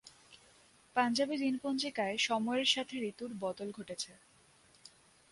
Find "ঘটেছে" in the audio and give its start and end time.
3.71-4.11